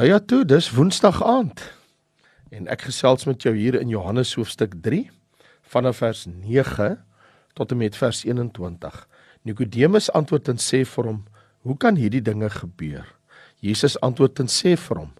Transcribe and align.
Nou 0.00 0.08
ja, 0.08 0.16
toe, 0.18 0.44
dis 0.48 0.70
Woensdag 0.72 1.18
aand. 1.28 1.60
En 2.48 2.70
ek 2.72 2.86
gesels 2.88 3.26
met 3.28 3.42
jou 3.44 3.50
hier 3.52 3.76
in 3.76 3.90
Johannes 3.92 4.30
hoofstuk 4.32 4.72
3 4.80 5.02
vanaf 5.74 5.98
vers 6.00 6.22
9 6.24 6.86
tot 7.52 7.74
en 7.74 7.78
met 7.82 7.98
vers 8.00 8.22
21. 8.24 8.96
Nikodemus 9.44 10.08
antwoord 10.16 10.48
en 10.54 10.62
sê 10.64 10.80
vir 10.88 11.10
hom: 11.10 11.18
"Hoe 11.68 11.76
kan 11.76 12.00
hierdie 12.00 12.22
dinge 12.24 12.48
gebeur?" 12.48 13.04
Jesus 13.60 13.98
antwoord 14.00 14.40
en 14.40 14.48
sê 14.48 14.72
vir 14.72 15.02
hom: 15.02 15.12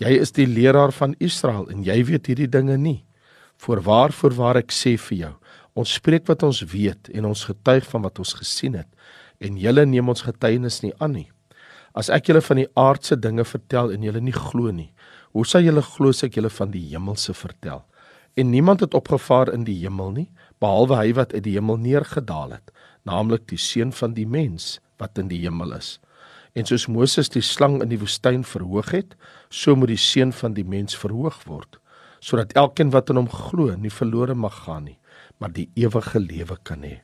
"Jy 0.00 0.16
is 0.24 0.32
die 0.32 0.48
leraar 0.48 0.96
van 0.96 1.12
Israel 1.18 1.68
en 1.68 1.84
jy 1.84 2.00
weet 2.04 2.32
hierdie 2.32 2.48
dinge 2.48 2.78
nie. 2.78 3.04
Voorwaar 3.60 4.16
voorwaar 4.16 4.56
ek 4.56 4.72
sê 4.72 4.96
vir 4.96 5.18
jou, 5.18 5.34
ons 5.74 5.92
spreek 5.92 6.26
wat 6.26 6.42
ons 6.42 6.64
weet 6.72 7.12
en 7.12 7.24
ons 7.24 7.44
getuig 7.44 7.84
van 7.84 8.02
wat 8.02 8.18
ons 8.18 8.32
gesien 8.32 8.80
het 8.80 8.88
en 9.40 9.58
julle 9.58 9.86
neem 9.86 10.08
ons 10.08 10.22
getuienis 10.22 10.80
nie 10.82 10.94
aan 10.98 11.12
nie." 11.12 11.28
As 11.92 12.08
ek 12.08 12.30
julle 12.30 12.40
van 12.40 12.56
die 12.56 12.68
aardse 12.80 13.18
dinge 13.20 13.44
vertel 13.44 13.90
en 13.92 14.04
julle 14.06 14.20
nie 14.24 14.32
glo 14.32 14.72
nie, 14.72 14.92
hoe 15.36 15.44
sal 15.48 15.64
julle 15.64 15.82
glo 15.84 16.12
as 16.12 16.24
ek 16.24 16.38
julle 16.38 16.50
van 16.52 16.70
die 16.72 16.84
hemelse 16.92 17.34
vertel? 17.36 17.82
En 18.36 18.48
niemand 18.48 18.80
het 18.80 18.94
opgevaar 18.96 19.52
in 19.52 19.66
die 19.68 19.76
hemel 19.82 20.14
nie, 20.14 20.28
behalwe 20.60 20.96
hy 20.96 21.12
wat 21.18 21.34
uit 21.36 21.44
die 21.44 21.58
hemel 21.58 21.76
neergedaal 21.82 22.56
het, 22.56 22.72
naamlik 23.04 23.44
die 23.50 23.60
seun 23.60 23.92
van 23.92 24.16
die 24.16 24.24
mens 24.24 24.78
wat 25.02 25.20
in 25.20 25.28
die 25.28 25.42
hemel 25.42 25.74
is. 25.76 25.98
En 26.56 26.64
soos 26.68 26.88
Moses 26.88 27.28
die 27.32 27.44
slang 27.44 27.80
in 27.84 27.92
die 27.92 28.00
woestyn 28.00 28.44
verhoog 28.44 28.92
het, 28.96 29.12
so 29.52 29.76
moet 29.76 29.92
die 29.92 30.00
seun 30.00 30.32
van 30.36 30.56
die 30.56 30.64
mens 30.64 30.96
verhoog 30.96 31.42
word, 31.48 31.76
sodat 32.24 32.56
elkeen 32.56 32.92
wat 32.92 33.12
in 33.12 33.20
hom 33.20 33.28
glo 33.28 33.76
nie 33.76 33.92
verlore 33.92 34.36
mag 34.36 34.62
gaan 34.64 34.88
nie, 34.88 34.98
maar 35.40 35.52
die 35.52 35.68
ewige 35.76 36.20
lewe 36.20 36.56
kan 36.64 36.84
hê. 36.88 37.00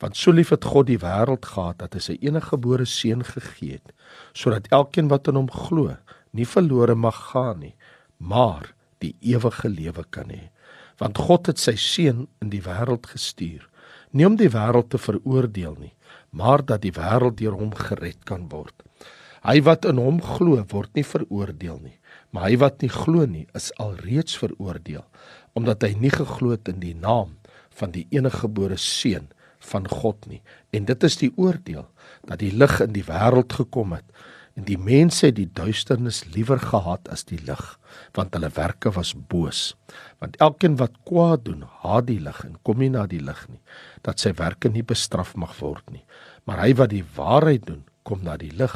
Want 0.00 0.16
so 0.16 0.32
lief 0.32 0.48
het 0.54 0.64
God 0.64 0.88
die 0.88 1.00
wêreld 1.00 1.44
gehad 1.44 1.80
dat 1.82 1.94
hy 1.96 2.00
sy 2.00 2.16
eniggebore 2.24 2.86
seun 2.88 3.24
gegee 3.26 3.76
het, 3.78 3.92
sodat 4.32 4.70
elkeen 4.72 5.10
wat 5.12 5.28
in 5.28 5.36
hom 5.36 5.50
glo, 5.52 5.96
nie 6.32 6.48
verlore 6.48 6.96
mag 6.96 7.18
gaan 7.32 7.60
nie, 7.60 7.74
maar 8.16 8.72
die 9.04 9.12
ewige 9.20 9.68
lewe 9.68 10.04
kan 10.12 10.32
hê. 10.32 10.48
Want 11.00 11.20
God 11.20 11.50
het 11.52 11.60
sy 11.60 11.76
seun 11.80 12.26
in 12.40 12.52
die 12.52 12.62
wêreld 12.64 13.08
gestuur, 13.12 13.66
nie 14.12 14.26
om 14.26 14.36
die 14.40 14.50
wêreld 14.52 14.90
te 14.92 15.00
veroordeel 15.00 15.76
nie, 15.80 15.94
maar 16.30 16.64
dat 16.64 16.84
die 16.84 16.94
wêreld 16.96 17.38
deur 17.40 17.56
hom 17.58 17.74
gered 17.76 18.24
kan 18.28 18.48
word. 18.52 18.74
Hy 19.44 19.60
wat 19.64 19.86
in 19.88 20.00
hom 20.00 20.20
glo, 20.20 20.60
word 20.72 20.92
nie 20.96 21.04
veroordeel 21.06 21.78
nie, 21.80 21.96
maar 22.32 22.48
hy 22.48 22.56
wat 22.60 22.84
nie 22.84 22.92
glo 22.92 23.26
nie, 23.26 23.46
is 23.56 23.70
alreeds 23.80 24.36
veroordeel, 24.40 25.04
omdat 25.56 25.84
hy 25.84 25.94
nie 25.98 26.12
geglo 26.12 26.52
het 26.54 26.68
in 26.72 26.80
die 26.82 26.96
naam 26.96 27.36
van 27.80 27.92
die 27.94 28.06
eniggebore 28.12 28.76
seun 28.80 29.30
van 29.60 29.88
God 29.88 30.26
nie. 30.26 30.40
En 30.72 30.86
dit 30.88 31.06
is 31.06 31.16
die 31.20 31.30
oordeel 31.36 31.86
dat 32.28 32.40
die 32.42 32.52
lig 32.52 32.80
in 32.80 32.94
die 32.96 33.06
wêreld 33.06 33.52
gekom 33.52 33.96
het 33.96 34.06
en 34.58 34.66
die 34.66 34.78
mense 34.80 35.28
het 35.28 35.36
die 35.38 35.48
duisternis 35.54 36.24
liewer 36.34 36.58
gehaat 36.60 37.06
as 37.08 37.22
die 37.28 37.38
lig, 37.46 37.62
want 38.18 38.34
hulle 38.34 38.50
werke 38.56 38.90
was 38.92 39.12
boos. 39.14 39.60
Want 40.20 40.36
elkeen 40.42 40.74
wat 40.80 40.98
kwaad 41.08 41.46
doen, 41.46 41.62
haat 41.84 42.08
die 42.10 42.18
lig 42.20 42.42
en 42.44 42.58
kom 42.66 42.82
nie 42.82 42.90
na 42.92 43.06
die 43.08 43.22
lig 43.22 43.40
nie, 43.48 43.60
dat 44.04 44.20
sy 44.20 44.34
werke 44.36 44.68
nie 44.68 44.84
bestraf 44.84 45.36
mag 45.38 45.54
word 45.62 45.86
nie. 45.94 46.02
Maar 46.44 46.64
hy 46.66 46.74
wat 46.82 46.92
die 46.92 47.06
waarheid 47.16 47.64
doen, 47.70 47.84
kom 48.02 48.24
na 48.26 48.36
die 48.40 48.52
lig 48.56 48.74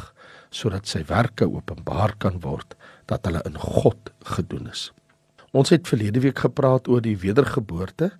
sodat 0.55 0.87
sy 0.87 1.03
werke 1.09 1.47
openbaar 1.49 2.15
kan 2.23 2.39
word 2.41 2.77
dat 3.11 3.27
hulle 3.27 3.41
in 3.45 3.57
God 3.59 4.13
gedoen 4.37 4.69
is. 4.71 4.89
Ons 5.55 5.71
het 5.71 5.87
verlede 5.87 6.21
week 6.23 6.39
gepraat 6.45 6.87
oor 6.91 7.03
die 7.03 7.17
wedergeboorte 7.19 8.13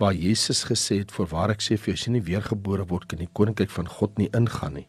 waar 0.00 0.16
Jesus 0.16 0.64
gesê 0.64 1.02
het 1.02 1.12
voorwaar 1.12 1.52
ek 1.52 1.64
sê 1.64 1.76
vir 1.76 1.92
jou 1.92 1.98
as 1.98 2.06
jy 2.06 2.14
nie 2.14 2.24
weergebore 2.24 2.86
word 2.88 3.10
kan 3.10 3.20
die 3.20 3.28
koninkryk 3.36 3.72
van 3.74 3.88
God 3.98 4.16
nie 4.18 4.30
ingaan 4.36 4.78
nie. 4.80 4.86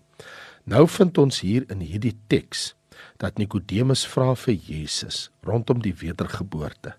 Nou 0.63 0.85
vind 0.87 1.17
ons 1.19 1.41
hier 1.43 1.65
in 1.73 1.81
hierdie 1.83 2.15
teks 2.31 2.71
dat 3.21 3.39
Nikodemus 3.41 4.05
vra 4.07 4.31
vir 4.37 4.55
Jesus 4.55 5.29
rondom 5.45 5.81
die 5.83 5.93
wedergeboorte. 5.97 6.93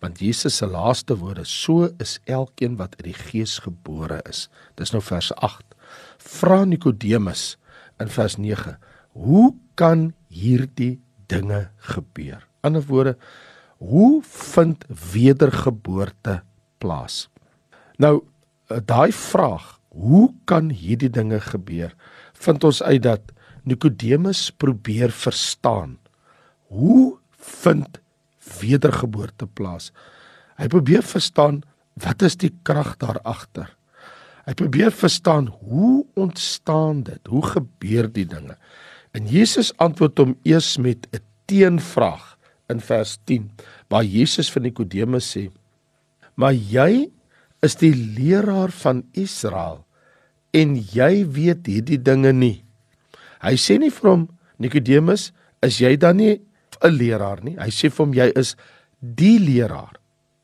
Want 0.00 0.22
Jesus 0.22 0.58
se 0.60 0.66
laaste 0.70 1.18
woorde 1.18 1.44
so 1.44 1.90
is 2.02 2.18
elkeen 2.24 2.78
wat 2.78 2.96
uit 2.98 3.10
die 3.10 3.18
gees 3.18 3.58
gebore 3.64 4.20
is. 4.30 4.46
Dis 4.78 4.94
nou 4.94 5.02
vers 5.04 5.32
8. 5.34 5.64
Vra 6.18 6.64
Nikodemus 6.64 7.56
in 8.00 8.10
vers 8.14 8.38
9: 8.38 8.76
Hoe 9.18 9.54
kan 9.74 10.12
hierdie 10.28 11.00
dinge 11.28 11.68
gebeur? 11.92 12.46
In 12.62 12.72
ander 12.74 12.86
woorde, 12.86 13.16
hoe 13.78 14.22
vind 14.22 14.84
wedergeboorte 15.12 16.42
plaas? 16.78 17.26
Nou 17.98 18.22
eh, 18.70 18.78
daai 18.84 19.12
vraag, 19.12 19.78
hoe 19.88 20.30
kan 20.46 20.70
hierdie 20.70 21.10
dinge 21.10 21.40
gebeur? 21.42 21.94
Vind 22.38 22.64
ons 22.64 22.82
uit 22.82 23.02
dat 23.02 23.32
Nikodemus 23.68 24.48
probeer 24.54 25.10
verstaan. 25.12 25.98
Hoe 26.70 27.18
vind 27.36 27.98
wedergeboorte 28.60 29.46
plaas? 29.46 29.90
Hy 30.58 30.68
probeer 30.70 31.02
verstaan 31.02 31.62
wat 31.98 32.22
is 32.22 32.38
die 32.38 32.52
krag 32.62 32.94
daar 33.02 33.18
agter? 33.26 33.74
Hy 34.46 34.54
probeer 34.56 34.94
verstaan 34.94 35.50
hoe 35.66 36.06
ontstaan 36.16 37.02
dit? 37.04 37.20
Hoe 37.28 37.42
gebeur 37.44 38.08
die 38.12 38.26
dinge? 38.28 38.54
En 39.12 39.26
Jesus 39.28 39.74
antwoord 39.82 40.20
hom 40.22 40.36
eers 40.46 40.76
met 40.78 41.08
'n 41.12 41.20
teenvraag 41.50 42.36
in 42.68 42.80
vers 42.80 43.18
10 43.24 43.50
waar 43.88 44.04
Jesus 44.04 44.50
vir 44.50 44.62
Nikodemus 44.62 45.36
sê: 45.36 45.50
"Maar 46.34 46.54
jy 46.54 47.10
is 47.62 47.76
die 47.80 47.94
leraar 47.94 48.70
van 48.82 49.02
Israel 49.18 49.84
en 50.56 50.76
jy 50.76 51.24
weet 51.26 51.68
hierdie 51.68 52.00
dinge 52.00 52.32
nie. 52.32 52.62
Hy 53.42 53.54
sê 53.60 53.78
nie 53.78 53.92
vir 53.94 54.10
hom 54.10 54.28
Nikodemus, 54.58 55.30
is 55.62 55.78
jy 55.78 55.96
dan 55.96 56.16
nie 56.18 56.40
'n 56.82 56.90
leraar 56.90 57.42
nie? 57.44 57.56
Hy 57.56 57.70
sê 57.70 57.90
vir 57.90 58.06
hom 58.06 58.14
jy 58.14 58.32
is 58.34 58.56
die 59.00 59.38
leraar 59.38 59.98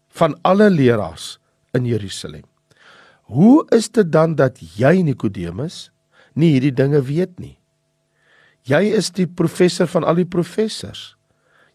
van 0.08 0.34
alle 0.44 0.70
leraars 0.70 1.38
in 1.74 1.86
Jerusalem. 1.86 2.44
Hoe 3.26 3.66
is 3.72 3.88
dit 3.88 4.10
dan 4.12 4.34
dat 4.34 4.58
jy 4.60 5.02
Nikodemus 5.02 5.90
nie 6.34 6.52
hierdie 6.54 6.74
dinge 6.74 7.00
weet 7.02 7.38
nie? 7.40 7.58
Jy 8.64 8.94
is 8.96 9.10
die 9.10 9.26
professor 9.26 9.86
van 9.86 10.04
al 10.04 10.14
die 10.14 10.28
professors. 10.28 11.16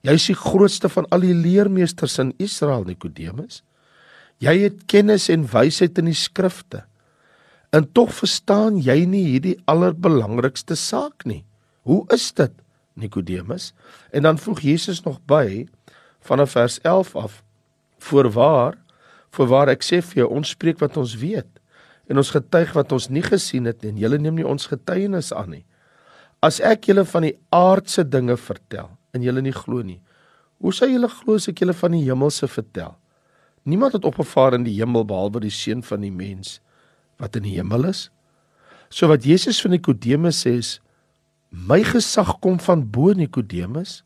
Jy 0.01 0.13
is 0.13 0.27
die 0.31 0.37
grootste 0.37 0.89
van 0.89 1.05
al 1.11 1.19
die 1.19 1.35
leermeesters 1.35 2.17
in 2.19 2.33
Israel 2.39 2.85
Nikodemus. 2.87 3.63
Jy 4.39 4.55
het 4.63 4.85
kennis 4.87 5.27
en 5.31 5.43
wysheid 5.51 5.97
in 5.99 6.07
die 6.07 6.17
skrifte. 6.17 6.85
En 7.75 7.85
tog 7.91 8.13
verstaan 8.15 8.79
jy 8.81 9.03
nie 9.05 9.25
hierdie 9.27 9.57
allerbelangrikste 9.69 10.77
saak 10.79 11.25
nie. 11.27 11.43
Hoe 11.85 12.05
is 12.13 12.31
dit, 12.33 12.53
Nikodemus? 12.99 13.73
En 14.15 14.23
dan 14.23 14.39
voeg 14.39 14.63
Jesus 14.63 15.03
nog 15.03 15.19
by 15.27 15.67
vanaf 16.25 16.55
vers 16.55 16.79
11 16.81 17.15
af: 17.15 17.41
Voorwaar, 17.99 18.77
voorwaar 19.35 19.73
ek 19.75 19.83
sê 19.83 19.99
vir 20.01 20.23
jou, 20.23 20.29
ons 20.39 20.55
spreek 20.55 20.79
wat 20.79 20.97
ons 20.97 21.15
weet 21.19 21.47
en 22.09 22.17
ons 22.17 22.31
getuig 22.33 22.71
wat 22.73 22.91
ons 22.95 23.09
nie 23.13 23.21
gesien 23.21 23.69
het 23.69 23.83
en 23.85 23.97
julle 24.01 24.17
neem 24.17 24.39
nie 24.39 24.47
ons 24.47 24.65
getuienis 24.71 25.29
aan 25.35 25.51
nie. 25.53 25.65
As 26.41 26.57
ek 26.63 26.87
julle 26.89 27.03
van 27.05 27.27
die 27.27 27.35
aardse 27.53 28.01
dinge 28.07 28.37
vertel 28.39 28.89
en 29.13 29.25
julle 29.25 29.43
nie 29.45 29.53
glo 29.53 29.83
nie, 29.85 29.99
hoe 30.57 30.73
sal 30.73 30.89
julle 30.89 31.11
glo 31.11 31.37
as 31.37 31.45
ek 31.51 31.61
julle 31.61 31.75
van 31.77 31.93
die 31.93 32.01
hemelse 32.07 32.49
vertel? 32.49 32.95
Niemand 33.69 33.93
het 33.93 34.05
opgevaar 34.07 34.55
in 34.57 34.65
die 34.65 34.75
hemel 34.79 35.05
behalwe 35.05 35.43
die 35.45 35.53
seun 35.53 35.83
van 35.85 36.01
die 36.01 36.13
mens 36.13 36.57
wat 37.21 37.35
in 37.37 37.45
die 37.45 37.57
hemel 37.57 37.89
is. 37.89 38.07
So 38.89 39.09
wat 39.11 39.25
Jesus 39.27 39.59
vir 39.61 39.75
Nikodemus 39.75 40.41
sê 40.45 40.55
is 40.57 40.77
my 41.49 41.81
gesag 41.85 42.37
kom 42.41 42.57
van 42.63 42.85
bo 42.89 43.13
Nikodemus. 43.13 43.99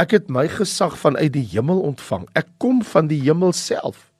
Ek 0.00 0.16
het 0.16 0.28
my 0.32 0.44
gesag 0.50 0.98
vanuit 1.00 1.32
die 1.32 1.46
hemel 1.54 1.80
ontvang. 1.92 2.26
Ek 2.36 2.50
kom 2.60 2.82
van 2.92 3.08
die 3.08 3.20
hemel 3.22 3.54
self. 3.56 4.10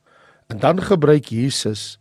En 0.52 0.60
dan 0.62 0.80
gebruik 0.84 1.32
Jesus 1.32 1.98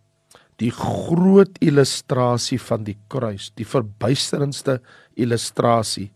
die 0.61 0.71
groot 0.75 1.55
illustrasie 1.63 2.59
van 2.61 2.85
die 2.85 2.97
kruis, 3.09 3.49
die 3.57 3.65
verbuisterendste 3.65 4.77
illustrasie 5.17 6.11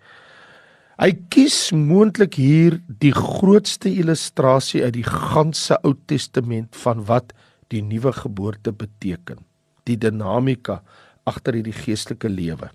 Hy 0.95 1.09
kies 1.28 1.73
moontlik 1.75 2.38
hier 2.39 2.78
die 2.88 3.11
grootste 3.11 3.90
illustrasie 3.91 4.79
uit 4.85 4.93
die 4.96 5.03
ganse 5.03 5.75
Ou 5.84 5.91
Testament 6.08 6.78
van 6.85 7.02
wat 7.09 7.34
die 7.73 7.81
nuwe 7.84 8.14
geboorte 8.16 8.72
beteken. 8.72 9.41
Die 9.84 9.97
dinamika 9.99 10.79
agter 11.28 11.58
hierdie 11.58 11.75
geestelike 11.75 12.31
lewe. 12.31 12.70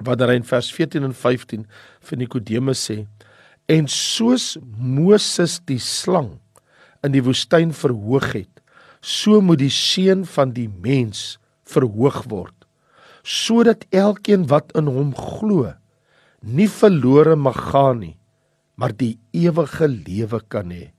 Wat 0.00 0.22
daar 0.22 0.32
in 0.32 0.46
vers 0.46 0.70
14 0.72 1.04
en 1.04 1.12
15 1.12 1.66
vir 2.08 2.18
Nikodemus 2.18 2.86
sê: 2.88 3.04
"En 3.68 3.84
soos 3.92 4.56
Moses 4.78 5.60
die 5.66 5.82
slang 5.82 6.38
in 7.04 7.12
die 7.12 7.22
woestyn 7.22 7.74
verhoog 7.76 8.32
het, 8.32 8.62
so 9.02 9.40
moet 9.40 9.58
die 9.58 9.74
seun 9.74 10.24
van 10.24 10.54
die 10.56 10.68
mens 10.68 11.36
verhoog 11.68 12.24
word, 12.30 12.54
sodat 13.22 13.84
elkeen 13.90 14.46
wat 14.48 14.72
in 14.72 14.86
hom 14.86 15.12
glo, 15.14 15.74
nie 16.42 16.68
verlore 16.70 17.36
mag 17.36 17.58
gaan 17.72 18.02
nie, 18.02 18.16
maar 18.78 18.94
die 18.94 19.16
ewige 19.34 19.88
lewe 19.90 20.40
kan 20.48 20.70
hê. 20.70 20.90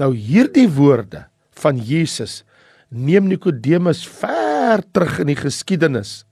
Nou 0.00 0.10
hierdie 0.16 0.68
woorde 0.72 1.26
van 1.62 1.78
Jesus 1.78 2.42
neem 2.90 3.28
Nikodemus 3.30 4.02
ver 4.08 4.82
terug 4.92 5.20
in 5.22 5.30
die 5.30 5.38
geskiedenis. 5.38 6.22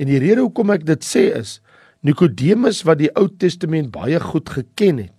En 0.00 0.08
die 0.08 0.20
rede 0.22 0.40
hoekom 0.40 0.72
ek 0.74 0.86
dit 0.88 1.04
sê 1.04 1.28
is 1.36 1.58
Nikodemus 2.02 2.80
wat 2.88 2.98
die 3.02 3.12
Ou 3.18 3.28
Testament 3.28 3.92
baie 3.94 4.18
goed 4.18 4.48
geken 4.50 5.04
het, 5.04 5.16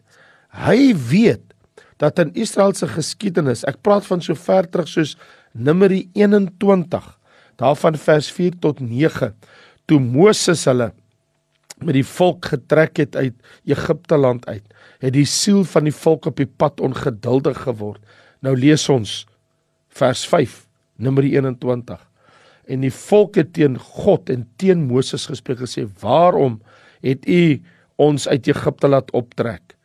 Hy 0.53 0.93
weet 1.09 1.53
dat 2.01 2.19
in 2.21 2.33
Israel 2.37 2.73
se 2.77 2.87
geskiedenis, 2.89 3.63
ek 3.65 3.81
praat 3.85 4.05
van 4.05 4.21
so 4.21 4.37
ver 4.37 4.67
terug 4.69 4.89
soos 4.89 5.15
Numeri 5.53 6.07
21, 6.17 7.05
daarvan 7.61 7.97
vers 8.01 8.29
4 8.33 8.57
tot 8.61 8.81
9, 8.81 9.31
toe 9.89 9.99
Moses 10.01 10.65
hulle 10.69 10.91
met 11.81 11.95
die 11.97 12.05
volk 12.05 12.51
getrek 12.51 12.99
het 13.01 13.15
uit 13.15 13.33
Egipte 13.65 14.17
land 14.17 14.45
uit, 14.47 14.63
het 14.99 15.13
die 15.15 15.27
siel 15.27 15.63
van 15.67 15.87
die 15.87 15.95
volk 15.95 16.29
op 16.29 16.37
die 16.37 16.47
pad 16.47 16.81
ongeduldig 16.83 17.63
geword. 17.65 18.01
Nou 18.45 18.55
lees 18.57 18.85
ons 18.89 19.23
vers 19.93 20.25
5, 20.29 20.65
Numeri 21.01 21.33
21. 21.35 21.99
En 22.69 22.83
die 22.85 22.93
volk 22.93 23.39
het 23.39 23.53
teen 23.57 23.75
God 23.77 24.29
en 24.31 24.45
teen 24.61 24.85
Moses 24.87 25.25
gespreek 25.27 25.63
gesê: 25.65 25.87
"Waarom 25.99 26.61
het 27.01 27.27
u 27.27 27.61
ons 27.95 28.27
uit 28.27 28.47
Egipte 28.47 28.87
laat 28.87 29.11
optrek 29.11 29.75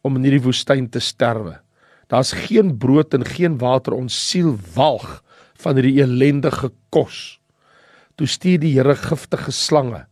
om 0.00 0.16
in 0.16 0.24
hierdie 0.24 0.46
woestyn 0.46 0.88
te 0.88 1.00
sterwe?" 1.00 1.60
Daar's 2.08 2.32
geen 2.32 2.76
brood 2.78 3.14
en 3.14 3.24
geen 3.24 3.58
water 3.58 3.92
ons 3.92 4.28
siel 4.28 4.58
walg 4.74 5.22
van 5.54 5.76
hierdie 5.76 6.02
ellendige 6.02 6.72
kos. 6.88 7.40
Toe 8.16 8.26
stuur 8.26 8.58
die 8.60 8.74
Here 8.76 8.96
giftige 8.96 9.52
slange 9.52 10.06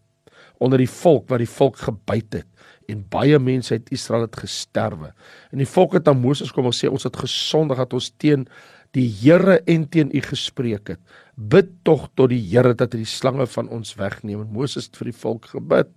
onder 0.61 0.81
die 0.83 0.91
volk 0.91 1.29
wat 1.33 1.43
die 1.43 1.51
volk 1.51 1.81
gebyt 1.81 2.41
het 2.41 2.49
en 2.91 3.05
baie 3.13 3.39
mense 3.39 3.77
uit 3.77 3.93
Israel 3.95 4.27
het 4.27 4.37
gesterwe. 4.41 5.13
En 5.55 5.61
die 5.63 5.69
volk 5.69 5.95
het 5.95 6.09
aan 6.11 6.19
Moses 6.21 6.51
kom 6.51 6.67
en 6.67 6.75
sê 6.75 6.91
ons 6.91 7.07
het 7.07 7.17
gesondig 7.23 7.79
dat 7.79 7.95
ons 7.95 8.11
teen 8.19 8.49
die 8.97 9.07
Here 9.07 9.61
en 9.71 9.85
teen 9.87 10.11
u 10.11 10.23
gespreek 10.25 10.97
het. 10.97 11.01
Bid 11.37 11.71
tog 11.87 12.09
tot 12.19 12.33
die 12.33 12.43
Here 12.43 12.75
dat 12.75 12.97
hy 12.97 13.05
die 13.05 13.13
slange 13.13 13.47
van 13.47 13.71
ons 13.71 13.95
wegneem. 13.95 14.43
En 14.43 14.51
Moses 14.51 14.91
het 14.91 14.99
vir 14.99 15.13
die 15.13 15.21
volk 15.23 15.53
gebid. 15.53 15.93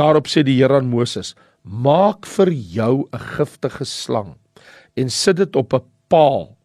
Daarop 0.00 0.30
sê 0.32 0.40
die 0.46 0.56
Here 0.56 0.80
aan 0.80 0.88
Moses: 0.88 1.34
"Maak 1.62 2.24
vir 2.24 2.50
jou 2.52 3.04
'n 3.12 3.18
giftige 3.36 3.84
slang 3.84 4.36
en 4.96 5.10
sit 5.10 5.36
dit 5.36 5.56
op 5.56 5.74
'n 5.74 5.84
paal 6.08 6.56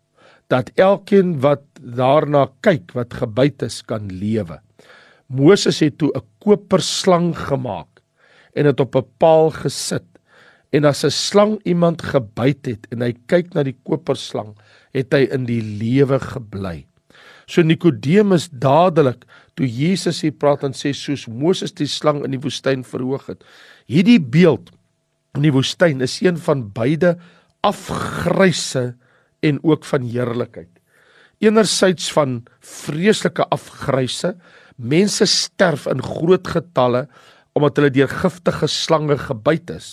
dat 0.50 0.72
elkeen 0.82 1.38
wat 1.44 1.62
daarna 1.80 2.48
kyk 2.66 2.94
wat 2.98 3.14
gebyt 3.22 3.62
is 3.68 3.82
kan 3.86 4.10
lewe. 4.10 4.60
Moses 5.30 5.80
het 5.80 5.98
toe 6.02 6.10
'n 6.16 6.26
koperslang 6.44 7.34
gemaak 7.38 8.02
en 8.56 8.70
dit 8.70 8.80
op 8.80 8.96
'n 8.96 9.08
paal 9.18 9.52
gesit. 9.52 10.06
En 10.72 10.86
as 10.86 11.04
'n 11.04 11.10
slang 11.10 11.60
iemand 11.64 12.02
gebyt 12.02 12.66
het 12.66 12.88
en 12.92 13.02
hy 13.02 13.14
kyk 13.28 13.54
na 13.54 13.64
die 13.64 13.78
koperslang, 13.84 14.56
het 14.94 15.14
hy 15.14 15.28
in 15.32 15.46
die 15.46 15.62
lewe 15.62 16.20
gebly. 16.20 16.86
So 17.48 17.62
Nikodemus 17.62 18.50
dadelik 18.50 19.26
toe 19.56 19.68
Jesus 19.68 20.22
hier 20.22 20.36
praat 20.38 20.64
en 20.64 20.74
sê 20.74 20.94
soos 20.94 21.28
Moses 21.28 21.74
die 21.74 21.88
slang 21.88 22.24
in 22.24 22.32
die 22.32 22.42
woestyn 22.42 22.84
verhoog 22.84 23.26
het. 23.28 23.44
Hierdie 23.90 24.20
beeld 24.20 24.70
in 25.36 25.42
die 25.42 25.54
woestyn 25.54 26.02
is 26.02 26.22
een 26.22 26.38
van 26.38 26.72
beide 26.72 27.18
afgryse 27.66 28.94
en 29.42 29.60
ook 29.64 29.86
van 29.86 30.06
heerlikheid. 30.06 30.70
Enerzijds 31.40 32.12
van 32.12 32.44
vreeslike 32.60 33.46
afgryse, 33.50 34.36
mense 34.80 35.28
sterf 35.28 35.86
in 35.92 36.02
groot 36.04 36.48
getalle 36.48 37.06
omdat 37.58 37.80
hulle 37.80 37.92
deur 37.94 38.12
giftige 38.12 38.70
slange 38.72 39.18
gebyt 39.20 39.72
is. 39.74 39.90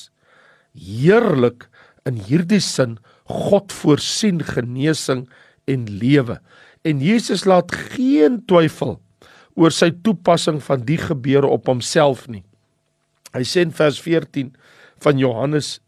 Heerlik 0.76 1.66
in 2.06 2.20
hierdie 2.28 2.62
sin 2.62 2.98
God 3.26 3.74
voorsien 3.74 4.42
genesing 4.46 5.24
en 5.66 5.86
lewe. 5.90 6.38
En 6.86 7.02
Jesus 7.02 7.44
laat 7.48 7.74
geen 7.74 8.38
twyfel 8.46 9.00
oor 9.56 9.74
sy 9.74 9.90
toepassing 10.06 10.60
van 10.62 10.84
die 10.86 11.00
gebeure 11.00 11.48
op 11.50 11.66
homself 11.66 12.28
nie. 12.30 12.44
Hy 13.34 13.42
sê 13.42 13.64
in 13.66 13.74
vers 13.74 13.98
14 14.04 14.52
van 15.02 15.18
Johannes 15.18 15.80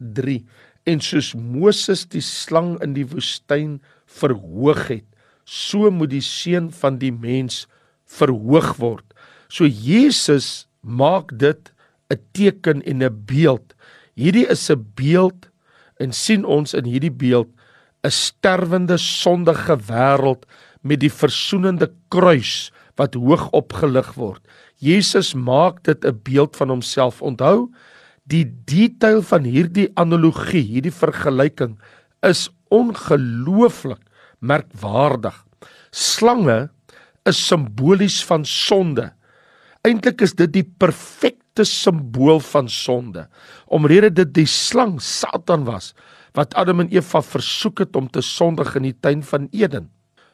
En 0.89 1.03
soos 1.05 1.35
Moses 1.37 2.07
die 2.09 2.25
slang 2.25 2.79
in 2.83 2.95
die 2.97 3.07
woestyn 3.07 3.79
verhoog 4.09 4.89
het, 4.89 5.05
so 5.45 5.91
moet 5.93 6.15
die 6.15 6.25
seun 6.25 6.73
van 6.73 6.97
die 6.99 7.13
mens 7.13 7.67
verhoog 7.67 7.78
word. 8.79 9.05
So 9.49 9.65
Jesus 9.65 10.67
maak 10.83 11.39
dit 11.39 11.73
'n 12.11 12.19
teken 12.33 12.83
en 12.83 13.03
'n 13.03 13.25
beeld. 13.27 13.75
Hierdie 14.15 14.47
is 14.47 14.71
'n 14.71 14.85
beeld 14.95 15.49
en 15.99 16.13
sien 16.13 16.45
ons 16.45 16.75
in 16.75 16.85
hierdie 16.85 17.13
beeld 17.13 17.49
'n 18.05 18.11
sterwende 18.11 18.99
sondige 18.99 19.77
wêreld 19.77 20.45
met 20.83 21.01
die 21.01 21.13
versoenende 21.13 21.93
kruis 22.09 22.73
wat 22.97 23.15
hoog 23.15 23.51
opgelig 23.51 24.15
word. 24.15 24.43
Jesus 24.77 25.35
maak 25.35 25.83
dit 25.83 26.05
'n 26.05 26.21
beeld 26.23 26.57
van 26.57 26.69
homself. 26.69 27.23
Onthou, 27.23 27.71
Die 28.29 28.45
detail 28.69 29.23
van 29.25 29.47
hierdie 29.49 29.89
analogie, 29.97 30.61
hierdie 30.61 30.93
vergelyking 30.93 31.79
is 32.27 32.49
ongelooflik 32.75 34.03
merkwaardig. 34.45 35.37
Slange 35.91 36.69
is 37.29 37.41
simbolies 37.47 38.23
van 38.25 38.45
sonde. 38.45 39.13
Eintlik 39.87 40.23
is 40.27 40.35
dit 40.35 40.51
die 40.53 40.65
perfekte 40.65 41.65
simbool 41.69 42.41
van 42.41 42.69
sonde. 42.69 43.29
Omrede 43.67 44.11
dit 44.11 44.33
die 44.35 44.49
slang 44.51 44.99
Satan 45.03 45.67
was 45.69 45.95
wat 46.37 46.55
Adam 46.61 46.85
en 46.85 46.91
Eva 46.93 47.23
versoek 47.25 47.83
het 47.83 47.97
om 47.97 48.07
te 48.13 48.23
sondig 48.23 48.75
in 48.79 48.85
die 48.91 48.97
tuin 49.01 49.25
van 49.27 49.49
Eden. 49.51 49.89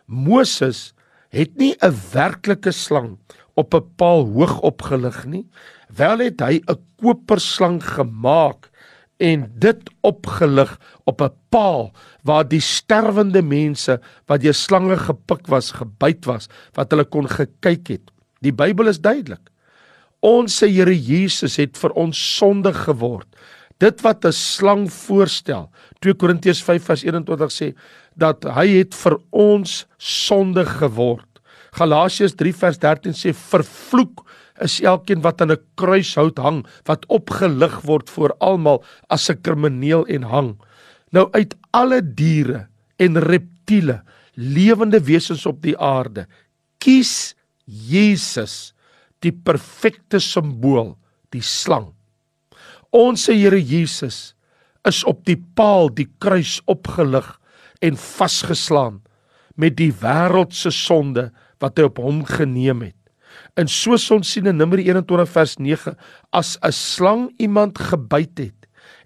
Moses 0.06 0.92
het 1.32 1.56
nie 1.56 1.74
'n 1.80 1.94
werklike 2.12 2.72
slang 2.72 3.18
op 3.54 3.74
'n 3.74 3.94
paal 3.96 4.26
hoog 4.26 4.60
opgelig 4.60 5.24
nie, 5.24 5.46
wel 5.88 6.18
het 6.18 6.40
hy 6.40 6.60
'n 6.66 6.78
koperslang 7.00 7.82
gemaak 7.82 8.70
en 9.16 9.46
dit 9.58 9.90
opgelig 10.00 10.78
op 11.04 11.22
'n 11.22 11.32
paal 11.48 11.92
waar 12.22 12.48
die 12.48 12.60
sterwende 12.60 13.42
mense 13.42 14.00
wat 14.26 14.40
deur 14.40 14.54
slange 14.54 14.96
gepik 14.96 15.46
was, 15.46 15.72
gebyt 15.72 16.24
was, 16.24 16.48
wat 16.74 16.90
hulle 16.90 17.04
kon 17.04 17.28
gekyk 17.28 17.88
het. 17.88 18.10
Die 18.40 18.52
Bybel 18.52 18.88
is 18.88 19.00
duidelik. 19.00 19.50
Ons 20.20 20.60
Here 20.60 20.94
Jesus 20.94 21.56
het 21.56 21.78
vir 21.78 21.90
ons 21.90 22.36
sonde 22.36 22.72
geword. 22.72 23.28
Dit 23.78 24.00
wat 24.00 24.24
'n 24.24 24.32
slang 24.32 24.92
voorstel. 24.92 25.70
2 26.00 26.14
Korintiërs 26.14 26.62
5:21 26.62 27.50
sê 27.52 27.74
dat 28.16 28.44
hy 28.44 28.68
het 28.78 28.94
vir 28.94 29.18
ons 29.30 29.86
sonde 29.98 30.64
geword. 30.64 31.26
Galasiërs 31.72 32.34
3 32.34 32.54
vers 32.54 32.78
13 32.78 33.12
sê 33.12 33.34
vervloek 33.34 34.24
is 34.62 34.80
elkeen 34.80 35.22
wat 35.22 35.40
aan 35.40 35.52
'n 35.52 35.64
kruishout 35.74 36.38
hang 36.38 36.66
wat 36.84 37.06
opgelig 37.06 37.80
word 37.82 38.10
voor 38.10 38.34
almal 38.38 38.84
as 39.08 39.30
'n 39.30 39.40
krimineel 39.40 40.06
en 40.06 40.22
hang. 40.22 40.60
Nou 41.10 41.28
uit 41.32 41.54
alle 41.70 42.02
diere 42.02 42.68
en 42.96 43.18
reptiele, 43.18 44.02
lewende 44.34 45.00
wesens 45.00 45.46
op 45.46 45.62
die 45.62 45.78
aarde, 45.78 46.26
kies 46.78 47.34
Jesus 47.64 48.74
die 49.24 49.32
perfekte 49.32 50.20
simbool, 50.20 50.98
die 51.30 51.42
slang. 51.42 51.92
Ons 52.90 53.24
se 53.24 53.32
Here 53.32 53.58
Jesus 53.58 54.34
is 54.84 55.04
op 55.04 55.24
die 55.24 55.38
paal, 55.54 55.88
die 55.88 56.08
kruis 56.18 56.60
opgelig 56.66 57.40
en 57.80 57.96
vasgeslaan 57.96 59.02
met 59.56 59.76
die 59.76 59.92
wêreld 59.92 60.54
se 60.54 60.70
sonde 60.70 61.30
wat 61.62 61.78
hy 61.78 61.88
op 61.88 61.98
hom 62.02 62.24
geneem 62.28 62.82
het. 62.82 63.03
En 63.56 63.70
soos 63.70 64.06
ons 64.10 64.26
sien 64.26 64.46
in 64.50 64.58
Numeri 64.58 64.86
21 64.88 65.30
vers 65.30 65.56
9, 65.58 65.94
as 66.32 66.58
'n 66.62 66.72
slang 66.72 67.22
iemand 67.38 67.78
gebyt 67.78 68.38
het 68.38 68.60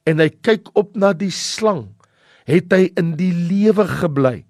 en 0.07 0.19
hy 0.19 0.31
kyk 0.31 0.71
op 0.75 0.97
na 0.97 1.13
die 1.13 1.31
slang, 1.31 1.93
het 2.47 2.73
hy 2.73 2.89
in 2.97 3.17
die 3.17 3.33
lewe 3.33 3.85
gebly. 3.85 4.47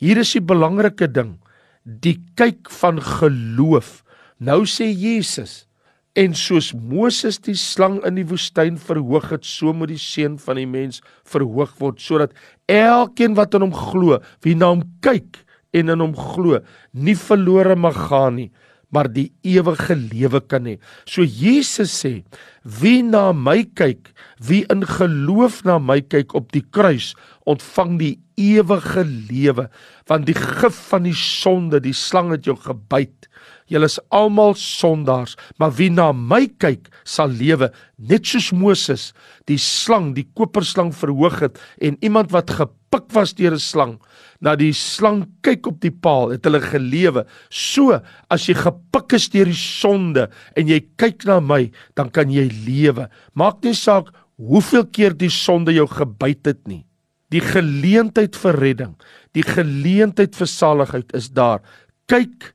Hier 0.00 0.16
is 0.16 0.32
die 0.32 0.40
belangrike 0.40 1.06
ding, 1.06 1.36
die 1.84 2.16
kyk 2.34 2.70
van 2.70 2.96
geloof. 3.00 4.02
Nou 4.40 4.64
sê 4.64 4.88
Jesus 4.88 5.66
En 6.12 6.34
soos 6.36 6.74
Moses 6.76 7.38
die 7.40 7.56
slang 7.56 8.02
in 8.04 8.18
die 8.18 8.26
woestyn 8.28 8.76
verhoog 8.76 9.30
het, 9.32 9.46
so 9.48 9.72
moet 9.72 9.94
die 9.94 10.00
seun 10.00 10.34
van 10.44 10.58
die 10.60 10.68
mens 10.68 11.00
verhoog 11.24 11.72
word 11.78 12.02
sodat 12.04 12.34
elkeen 12.68 13.32
wat 13.38 13.56
aan 13.56 13.64
hom 13.64 13.72
glo, 13.72 14.18
wie 14.44 14.52
na 14.52 14.68
hom 14.74 14.82
kyk, 15.04 15.40
en 15.72 15.88
in 15.88 16.04
hom 16.04 16.12
glo, 16.12 16.60
nie 16.92 17.16
verlore 17.16 17.78
mag 17.80 17.96
gaan 18.10 18.36
nie, 18.36 18.50
maar 18.92 19.08
die 19.08 19.30
ewige 19.42 19.96
lewe 19.96 20.42
kan 20.44 20.68
hê. 20.68 20.76
So 21.08 21.24
Jesus 21.24 21.94
sê, 22.02 22.20
wie 22.62 23.00
na 23.02 23.30
my 23.32 23.62
kyk, 23.64 24.12
wie 24.44 24.62
in 24.72 24.84
geloof 24.86 25.62
na 25.66 25.78
my 25.80 26.00
kyk 26.04 26.36
op 26.38 26.52
die 26.52 26.64
kruis, 26.74 27.12
ontvang 27.48 27.96
die 27.98 28.14
ewige 28.38 29.04
lewe, 29.08 29.66
want 30.10 30.28
die 30.28 30.36
gif 30.36 30.76
van 30.92 31.08
die 31.08 31.16
sonde, 31.16 31.80
die 31.82 31.96
slang 31.96 32.30
het 32.34 32.46
jou 32.48 32.56
gebyt. 32.60 33.28
Julle 33.72 33.88
is 33.88 33.98
almal 34.12 34.54
sondaars, 34.58 35.38
maar 35.56 35.72
wie 35.78 35.88
na 35.90 36.10
my 36.12 36.44
kyk, 36.60 36.90
sal 37.08 37.32
lewe, 37.32 37.70
net 37.96 38.28
soos 38.28 38.52
Moses 38.52 39.10
die 39.48 39.58
slang, 39.60 40.12
die 40.16 40.28
koperslang 40.36 40.92
verhoog 40.94 41.40
het 41.46 41.60
en 41.80 41.96
iemand 42.04 42.34
wat 42.36 42.52
gepik 42.92 43.12
was 43.14 43.32
deur 43.32 43.54
'n 43.54 43.58
slang, 43.58 44.00
na 44.40 44.54
die 44.56 44.72
slang 44.72 45.24
kyk 45.42 45.66
op 45.66 45.80
die 45.80 45.90
paal, 45.90 46.30
het 46.30 46.44
hulle 46.44 46.60
gelewe. 46.60 47.26
So 47.48 48.00
as 48.28 48.46
jy 48.48 48.54
gepik 48.54 49.14
is 49.14 49.28
deur 49.28 49.46
die 49.46 49.54
sonde 49.54 50.28
en 50.56 50.68
jy 50.68 50.80
kyk 50.98 51.24
na 51.24 51.40
my, 51.40 51.70
dan 51.96 52.10
kan 52.10 52.28
jy 52.30 52.48
lewe. 52.66 53.08
Maak 53.34 53.64
nie 53.64 53.74
saak 53.74 54.12
hoeveel 54.36 54.84
keer 54.92 55.14
die 55.14 55.30
sonde 55.30 55.72
jou 55.72 55.86
gebyt 55.86 56.46
het 56.46 56.68
nie. 56.68 56.84
Die 57.30 57.40
geleentheid 57.40 58.36
vir 58.36 58.60
redding, 58.60 58.94
die 59.32 59.42
geleentheid 59.42 60.36
vir 60.36 60.46
saligheid 60.46 61.14
is 61.14 61.30
daar. 61.30 61.62
Kyk 62.08 62.52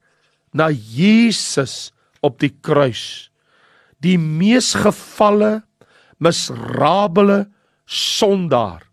na 0.53 0.69
Jesus 0.69 1.91
op 2.21 2.37
die 2.39 2.53
kruis. 2.61 3.31
Die 4.01 4.17
mees 4.17 4.75
gevalle 4.75 5.63
misrabele 6.19 7.47
sondaar 7.87 8.86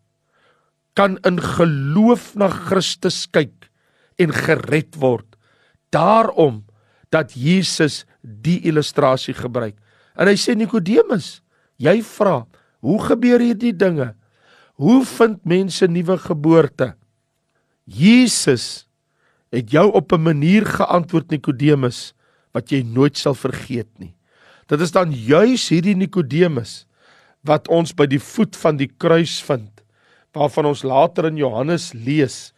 kan 0.95 1.19
in 1.27 1.41
geloof 1.43 2.33
na 2.39 2.49
Christus 2.49 3.27
kyk 3.27 3.69
en 4.19 4.31
gered 4.35 4.95
word. 5.03 5.27
Daarom 5.95 6.63
dat 7.11 7.35
Jesus 7.35 8.03
die 8.23 8.61
illustrasie 8.67 9.35
gebruik. 9.37 9.77
En 10.15 10.31
hy 10.31 10.37
sê 10.39 10.55
Nikodemus, 10.59 11.43
jy 11.83 11.99
vra, 12.07 12.45
hoe 12.85 12.99
gebeur 13.03 13.43
hierdie 13.43 13.75
dinge? 13.75 14.13
Hoe 14.79 15.03
vind 15.07 15.43
mense 15.47 15.87
nuwe 15.91 16.17
geboorte? 16.23 16.95
Jesus 17.87 18.87
het 19.55 19.71
jou 19.71 19.91
op 19.93 20.13
'n 20.13 20.23
manier 20.23 20.67
geantwoord 20.67 21.31
Nikodemus 21.31 22.15
wat 22.53 22.71
jy 22.71 22.83
nooit 22.83 23.17
sal 23.19 23.35
vergeet 23.35 23.91
nie. 23.99 24.15
Dit 24.67 24.81
is 24.81 24.93
dan 24.93 25.13
juis 25.13 25.69
hierdie 25.69 25.95
Nikodemus 25.95 26.87
wat 27.43 27.69
ons 27.69 27.93
by 27.93 28.07
die 28.07 28.19
voet 28.19 28.57
van 28.57 28.77
die 28.77 28.91
kruis 28.99 29.43
vind 29.43 29.74
waarvan 30.35 30.73
ons 30.73 30.83
later 30.87 31.29
in 31.31 31.39
Johannes 31.39 31.93
lees 31.95 32.53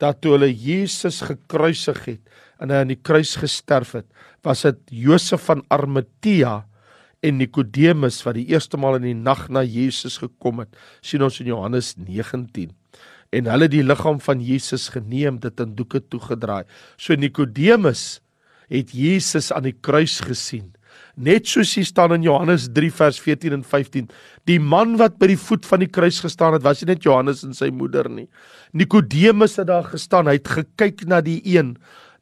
dat 0.00 0.20
toe 0.22 0.36
hulle 0.36 0.50
Jesus 0.50 1.20
gekruisig 1.26 2.00
het 2.06 2.38
en 2.62 2.72
hy 2.72 2.82
aan 2.82 2.90
die 2.90 2.98
kruis 2.98 3.36
gesterf 3.38 3.94
het, 3.98 4.06
was 4.46 4.64
dit 4.66 4.78
Josef 5.06 5.44
van 5.46 5.62
Arimatea 5.74 6.62
en 7.22 7.38
Nikodemus 7.38 8.20
wat 8.26 8.38
die 8.38 8.48
eerste 8.52 8.78
maal 8.80 8.98
in 8.98 9.08
die 9.10 9.18
nag 9.18 9.46
na 9.50 9.64
Jesus 9.66 10.18
gekom 10.22 10.62
het, 10.62 10.74
sien 11.02 11.22
ons 11.26 11.38
in 11.42 11.50
Johannes 11.50 11.94
19. 11.98 12.72
En 13.34 13.50
hulle 13.50 13.68
die 13.68 13.84
liggaam 13.84 14.20
van 14.24 14.40
Jesus 14.40 14.88
geneem, 14.94 15.38
dit 15.42 15.60
in 15.60 15.74
doeke 15.76 16.00
toegedraai. 16.00 16.64
So 16.96 17.18
Nikodemus 17.18 18.20
het 18.72 18.94
Jesus 18.96 19.50
aan 19.52 19.66
die 19.68 19.76
kruis 19.76 20.18
gesien. 20.24 20.72
Net 21.18 21.48
soos 21.50 21.74
hier 21.74 21.86
staan 21.86 22.12
in 22.14 22.22
Johannes 22.22 22.68
3 22.70 22.92
vers 22.94 23.18
14 23.18 23.52
en 23.56 23.64
15, 23.66 24.06
die 24.46 24.60
man 24.62 24.96
wat 25.00 25.16
by 25.18 25.32
die 25.32 25.40
voet 25.40 25.66
van 25.66 25.82
die 25.82 25.90
kruis 25.90 26.20
gestaan 26.22 26.54
het, 26.54 26.62
was 26.62 26.84
nie 26.84 26.92
net 26.92 27.02
Johannes 27.02 27.42
en 27.42 27.56
sy 27.58 27.72
moeder 27.74 28.06
nie. 28.06 28.28
Nikodemus 28.72 29.58
het 29.58 29.66
daar 29.66 29.88
gestaan, 29.90 30.30
hy 30.30 30.36
het 30.38 30.52
gekyk 30.60 31.02
na 31.10 31.18
die 31.24 31.40
een 31.42 31.74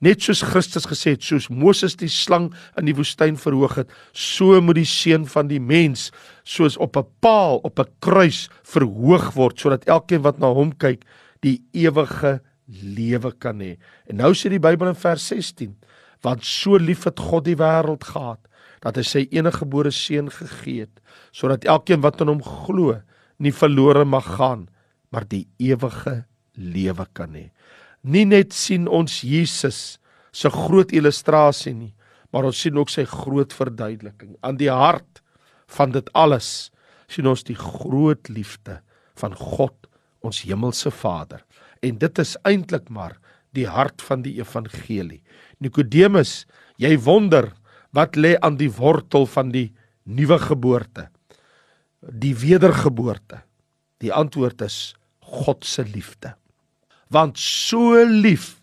Net 0.05 0.21
soos 0.21 0.43
Christus 0.45 0.85
gesê 0.85 1.15
het, 1.15 1.25
soos 1.25 1.47
Moses 1.49 1.95
die 1.97 2.11
slang 2.13 2.51
in 2.77 2.85
die 2.85 2.95
woestyn 2.97 3.39
verhoog 3.41 3.79
het, 3.81 3.93
so 4.13 4.59
moet 4.61 4.77
die 4.83 4.89
seun 4.89 5.25
van 5.33 5.49
die 5.49 5.61
mens 5.61 6.11
soos 6.45 6.77
op 6.77 6.99
'n 7.01 7.09
paal 7.25 7.61
op 7.65 7.81
'n 7.81 7.89
kruis 8.01 8.49
verhoog 8.63 9.33
word 9.35 9.59
sodat 9.59 9.89
elkeen 9.89 10.23
wat 10.23 10.39
na 10.39 10.53
hom 10.53 10.73
kyk, 10.73 11.05
die 11.41 11.63
ewige 11.73 12.41
lewe 12.69 13.33
kan 13.39 13.59
hê. 13.61 13.79
En 14.07 14.17
nou 14.17 14.33
sê 14.35 14.51
die 14.51 14.61
Bybel 14.61 14.89
in 14.89 14.95
vers 14.95 15.27
16, 15.29 15.77
want 16.23 16.45
so 16.45 16.77
lief 16.77 17.05
het 17.05 17.19
God 17.19 17.45
die 17.45 17.57
wêreld 17.57 18.05
gehad 18.05 18.41
dat 18.87 19.01
hy 19.01 19.05
sy 19.07 19.25
enige 19.35 19.65
gebore 19.65 19.93
seun 19.95 20.31
gegee 20.31 20.87
het 20.87 21.03
sodat 21.35 21.67
elkeen 21.67 22.05
wat 22.07 22.23
in 22.23 22.31
hom 22.33 22.43
glo 22.47 22.97
nie 23.43 23.55
verlore 23.55 24.07
mag 24.07 24.37
gaan 24.39 24.69
maar 25.11 25.27
die 25.29 25.45
ewige 25.59 26.23
lewe 26.55 27.07
kan 27.19 27.35
hê 27.35 27.49
nie 28.07 28.25
net 28.29 28.55
sien 28.55 28.87
ons 28.87 29.21
Jesus 29.27 29.99
se 30.37 30.51
groot 30.53 30.93
illustrasie 30.95 31.75
nie, 31.75 31.93
maar 32.33 32.49
ons 32.49 32.59
sien 32.61 32.77
ook 32.77 32.91
sy 32.93 33.07
groot 33.09 33.55
verduideliking. 33.57 34.35
Aan 34.45 34.59
die 34.61 34.73
hart 34.73 35.23
van 35.73 35.95
dit 35.95 36.09
alles 36.19 36.71
sien 37.11 37.29
ons 37.31 37.45
die 37.47 37.57
groot 37.57 38.29
liefde 38.33 38.81
van 39.17 39.37
God, 39.39 39.75
ons 40.27 40.43
hemelse 40.45 40.91
Vader. 40.93 41.45
En 41.87 42.01
dit 42.03 42.21
is 42.21 42.35
eintlik 42.49 42.91
maar 42.93 43.17
die 43.57 43.69
hart 43.71 44.03
van 44.05 44.25
die 44.27 44.35
evangelie. 44.41 45.23
Nikodemus, 45.65 46.45
jy 46.83 46.93
wonder 47.07 47.55
wat 47.93 48.17
lê 48.17 48.37
aan 48.41 48.57
die 48.57 48.71
wortel 48.71 49.27
van 49.27 49.51
die 49.51 49.73
nuwe 50.05 50.39
geboorte? 50.39 51.09
Die 52.01 52.35
wedergeboorte. 52.35 53.43
Die 53.99 54.13
antwoord 54.13 54.61
is 54.63 54.95
God 55.21 55.65
se 55.65 55.85
liefde 55.85 56.37
want 57.13 57.39
so 57.39 57.95
lief 58.05 58.57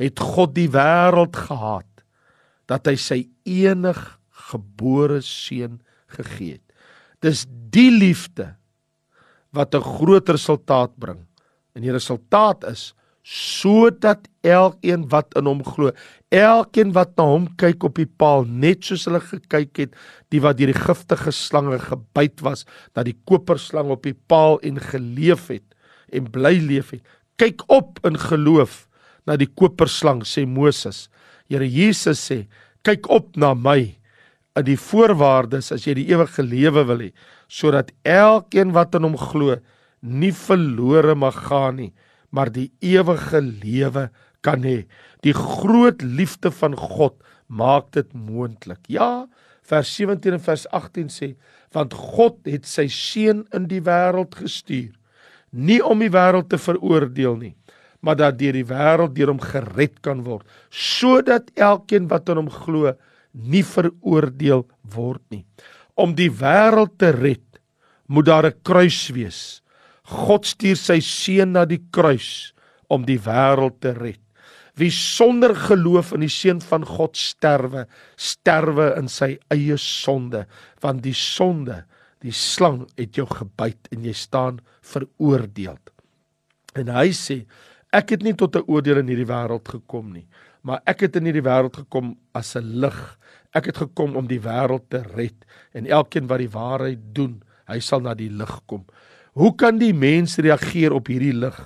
het 0.00 0.20
God 0.20 0.54
die 0.56 0.70
wêreld 0.72 1.36
gehad 1.36 1.86
dat 2.70 2.88
hy 2.88 2.96
sy 2.96 3.20
enig 3.48 3.98
gebore 4.50 5.20
seun 5.24 5.80
gegee 6.10 6.56
het. 6.56 6.66
Dis 7.20 7.44
die 7.72 7.90
liefde 7.92 8.54
wat 9.52 9.74
'n 9.74 9.82
groot 9.82 10.28
resultaat 10.28 10.96
bring. 10.96 11.26
En 11.74 11.82
die 11.82 11.92
resultaat 11.92 12.64
is 12.64 12.94
sodat 13.26 14.28
elkeen 14.46 15.04
wat 15.12 15.34
in 15.36 15.48
hom 15.48 15.60
glo, 15.64 15.92
elkeen 16.32 16.94
wat 16.96 17.12
na 17.18 17.26
hom 17.28 17.46
kyk 17.60 17.84
op 17.84 17.98
die 18.00 18.08
paal, 18.08 18.46
net 18.48 18.86
soos 18.86 19.04
hulle 19.08 19.20
gekyk 19.22 19.82
het, 19.82 19.96
die 20.32 20.40
wat 20.40 20.58
deur 20.58 20.72
die 20.72 20.78
giftige 20.78 21.32
slange 21.34 21.78
gebyt 21.82 22.40
was, 22.46 22.64
dat 22.96 23.08
die 23.10 23.16
koperslang 23.28 23.92
op 23.92 24.06
die 24.06 24.16
paal 24.16 24.58
en 24.66 24.80
geleef 24.80 25.48
het 25.52 25.66
en 26.10 26.26
bly 26.32 26.56
leef 26.64 26.94
het, 26.96 27.04
kyk 27.40 27.62
op 27.72 28.00
in 28.08 28.18
geloof 28.20 28.86
na 29.28 29.36
die 29.38 29.48
koperslang 29.48 30.24
sê 30.26 30.46
Moses. 30.48 31.08
Here 31.50 31.66
Jesus 31.66 32.22
sê, 32.24 32.44
kyk 32.86 33.08
op 33.12 33.36
na 33.36 33.52
my. 33.54 33.94
In 34.58 34.66
die 34.66 34.78
voorwaardes 34.80 35.70
as 35.74 35.86
jy 35.86 35.94
die 36.00 36.08
ewige 36.10 36.42
lewe 36.42 36.82
wil 36.88 37.04
hê, 37.04 37.10
sodat 37.50 37.92
elkeen 38.06 38.74
wat 38.74 38.96
in 38.98 39.06
hom 39.06 39.16
glo 39.18 39.60
nie 40.00 40.32
verlore 40.34 41.14
mag 41.18 41.36
gaan 41.48 41.78
nie, 41.78 41.92
maar 42.30 42.50
die 42.52 42.70
ewige 42.80 43.40
lewe 43.40 44.10
kan 44.40 44.62
hê. 44.64 44.86
Die 45.22 45.34
groot 45.34 46.02
liefde 46.02 46.50
van 46.50 46.76
God 46.76 47.18
maak 47.46 47.90
dit 47.92 48.12
moontlik. 48.14 48.80
Ja, 48.88 49.26
vers 49.62 49.90
17 49.94 50.38
en 50.38 50.40
vers 50.40 50.66
18 50.70 51.10
sê, 51.10 51.34
want 51.74 51.94
God 51.94 52.40
het 52.48 52.66
sy 52.66 52.88
seun 52.90 53.44
in 53.54 53.68
die 53.70 53.82
wêreld 53.86 54.34
gestuur 54.38 54.94
nie 55.50 55.80
om 55.82 55.98
die 56.02 56.10
wêreld 56.12 56.50
te 56.50 56.58
veroordeel 56.60 57.36
nie, 57.38 57.54
maar 58.00 58.16
dat 58.18 58.38
deur 58.38 58.56
die 58.56 58.66
wêreld 58.66 59.14
deur 59.16 59.32
hom 59.32 59.42
gered 59.42 59.98
kan 60.04 60.22
word, 60.26 60.46
sodat 60.70 61.50
elkeen 61.58 62.08
wat 62.10 62.30
in 62.30 62.42
hom 62.42 62.50
glo 62.50 62.94
nie 63.32 63.64
veroordeel 63.66 64.64
word 64.94 65.22
nie. 65.30 65.44
Om 65.98 66.14
die 66.18 66.30
wêreld 66.30 66.96
te 66.98 67.10
red, 67.14 67.44
moet 68.06 68.26
daar 68.26 68.46
'n 68.46 68.60
kruis 68.62 69.10
wees. 69.10 69.62
God 70.10 70.48
stuur 70.48 70.76
sy 70.76 70.98
seun 71.04 71.54
na 71.54 71.64
die 71.68 71.82
kruis 71.94 72.52
om 72.90 73.06
die 73.06 73.18
wêreld 73.22 73.78
te 73.80 73.94
red. 73.94 74.20
Wie 74.78 74.90
sonder 74.94 75.54
geloof 75.54 76.12
in 76.16 76.24
die 76.24 76.32
seun 76.32 76.60
van 76.64 76.86
God 76.86 77.18
sterwe, 77.18 77.84
sterwe 78.16 78.94
in 78.98 79.10
sy 79.12 79.36
eie 79.52 79.76
sonde, 79.78 80.46
want 80.82 81.04
die 81.04 81.16
sonde 81.16 81.84
die 82.24 82.34
slang 82.36 82.84
het 82.98 83.16
jou 83.16 83.26
gebyt 83.28 83.88
en 83.94 84.04
jy 84.04 84.14
staan 84.16 84.60
veroordeel. 84.84 85.78
En 86.78 86.92
hy 86.92 87.10
sê 87.16 87.42
ek 87.96 88.14
het 88.14 88.22
nie 88.22 88.34
tot 88.34 88.56
'n 88.56 88.68
oordeel 88.68 89.00
in 89.02 89.08
hierdie 89.08 89.30
wêreld 89.30 89.66
gekom 89.66 90.12
nie, 90.12 90.26
maar 90.62 90.82
ek 90.86 91.00
het 91.00 91.16
in 91.16 91.24
hierdie 91.24 91.48
wêreld 91.48 91.76
gekom 91.76 92.16
as 92.34 92.56
'n 92.56 92.80
lig. 92.80 93.18
Ek 93.54 93.66
het 93.66 93.76
gekom 93.76 94.16
om 94.16 94.26
die 94.26 94.40
wêreld 94.40 94.88
te 94.90 95.02
red 95.16 95.44
en 95.72 95.86
elkeen 95.86 96.26
wat 96.26 96.38
die 96.38 96.54
waarheid 96.54 97.14
doen, 97.14 97.42
hy 97.66 97.80
sal 97.80 98.00
na 98.00 98.14
die 98.14 98.30
lig 98.30 98.60
kom. 98.66 98.84
Hoe 99.38 99.54
kan 99.54 99.78
die 99.78 99.92
mens 99.94 100.38
reageer 100.42 100.92
op 100.92 101.06
hierdie 101.10 101.34
lig? 101.36 101.58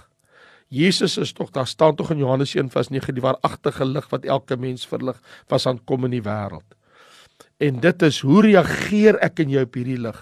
Jesus 0.68 1.16
is 1.20 1.32
tog 1.32 1.52
daar 1.54 1.68
staan 1.68 1.96
tog 1.96 2.10
in 2.10 2.18
Johannes 2.18 2.54
1:9 2.56 3.14
die 3.14 3.24
waaragtige 3.24 3.84
lig 3.84 4.08
wat 4.10 4.24
elke 4.24 4.56
mens 4.56 4.86
verlig 4.86 5.20
was 5.48 5.66
aan 5.66 5.80
kom 5.84 6.04
in 6.04 6.10
die 6.10 6.24
wêreld. 6.24 6.66
En 7.58 7.80
dit 7.80 8.02
is 8.02 8.20
hoe 8.20 8.42
reageer 8.42 9.18
ek 9.22 9.40
en 9.40 9.50
jy 9.50 9.62
op 9.62 9.74
hierdie 9.74 10.00
lig? 10.00 10.18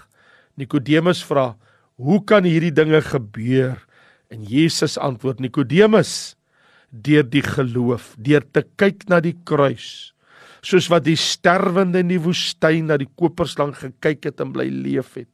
Nikodemus 0.55 1.23
vra: 1.23 1.55
"Hoe 1.95 2.23
kan 2.23 2.43
hierdie 2.43 2.71
dinge 2.71 3.01
gebeur?" 3.01 3.81
En 4.29 4.43
Jesus 4.43 4.97
antwoord: 4.97 5.39
"Nikodemus, 5.39 6.35
deur 6.89 7.23
die 7.23 7.41
geloof, 7.41 8.15
deur 8.17 8.43
te 8.51 8.63
kyk 8.77 9.09
na 9.09 9.19
die 9.19 9.35
kruis, 9.43 10.12
soos 10.63 10.87
wat 10.91 11.05
die 11.07 11.17
sterwende 11.19 12.01
in 12.03 12.11
die 12.13 12.21
woestyn 12.21 12.87
na 12.89 12.97
die 12.99 13.09
koperslang 13.19 13.75
gekyk 13.77 14.29
het 14.31 14.43
en 14.43 14.53
bly 14.55 14.69
leef 14.71 15.13
het. 15.19 15.29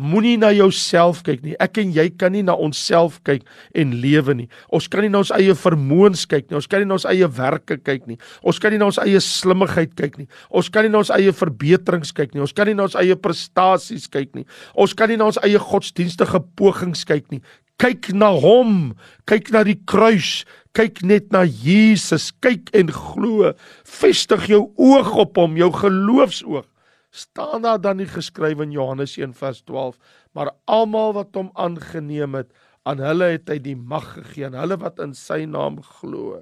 Moenie 0.00 0.38
na 0.40 0.48
jouself 0.56 1.18
kyk 1.26 1.42
nie. 1.44 1.52
Ek 1.60 1.76
en 1.82 1.90
jy 1.92 2.06
kan 2.16 2.32
nie 2.32 2.40
na 2.46 2.54
onsself 2.56 3.18
kyk 3.28 3.44
en 3.76 3.92
lewe 4.00 4.32
nie. 4.38 4.46
Ons 4.72 4.86
kan 4.88 5.04
nie 5.04 5.10
na 5.12 5.20
ons 5.20 5.32
eie 5.36 5.52
vermoëns 5.52 6.22
kyk 6.30 6.48
nie. 6.48 6.56
Ons 6.56 6.68
kan 6.72 6.80
nie 6.80 6.88
na 6.88 6.96
ons 6.96 7.04
eie 7.10 7.28
werke 7.36 7.76
kyk 7.76 8.06
nie. 8.08 8.16
Ons 8.40 8.62
kan 8.62 8.72
nie 8.72 8.80
na 8.80 8.88
ons 8.88 9.00
eie 9.02 9.20
slimmigheid 9.20 9.92
kyk 9.98 10.16
nie. 10.22 10.28
Ons 10.48 10.72
kan 10.72 10.88
nie 10.88 10.92
na 10.94 11.02
ons 11.02 11.12
eie 11.12 11.34
verbeterings 11.36 12.14
kyk 12.16 12.32
nie. 12.32 12.40
Ons 12.46 12.56
kan 12.56 12.70
nie 12.70 12.78
na 12.78 12.88
ons 12.88 12.96
eie 12.96 13.18
prestasies 13.20 14.08
kyk 14.08 14.32
nie. 14.38 14.48
Ons 14.72 14.96
kan 14.96 15.12
nie 15.12 15.20
na 15.20 15.28
ons 15.28 15.40
eie 15.44 15.60
godsdienstige 15.60 16.40
pogings 16.56 17.04
kyk 17.04 17.28
nie. 17.34 17.44
Kyk 17.80 18.12
na 18.12 18.34
hom. 18.36 18.92
Kyk 19.24 19.52
na 19.54 19.64
die 19.64 19.78
kruis. 19.88 20.44
Kyk 20.76 21.00
net 21.02 21.32
na 21.32 21.46
Jesus. 21.48 22.28
Kyk 22.44 22.68
en 22.76 22.92
glo. 22.92 23.54
Vestig 23.88 24.50
jou 24.52 24.66
oog 24.76 25.14
op 25.24 25.40
hom, 25.40 25.56
jou 25.56 25.72
geloofsoog. 25.74 26.68
staan 27.10 27.62
daar 27.62 27.80
dan 27.80 27.96
nie 27.96 28.06
geskryf 28.06 28.60
in 28.60 28.70
Johannes 28.70 29.16
1 29.16 29.34
vers 29.34 29.62
12, 29.66 29.98
maar 30.32 30.52
almal 30.64 31.12
wat 31.12 31.34
hom 31.34 31.50
aangeneem 31.54 32.34
het, 32.38 32.52
aan 32.82 33.02
hulle 33.02 33.32
het 33.34 33.50
hy 33.50 33.58
die 33.62 33.76
mag 33.76 34.06
gegee, 34.14 34.46
aan 34.46 34.58
hulle 34.58 34.78
wat 34.80 35.02
in 35.02 35.14
sy 35.18 35.42
naam 35.44 35.80
glo, 36.00 36.40